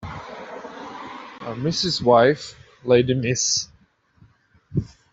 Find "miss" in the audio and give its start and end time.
3.13-3.69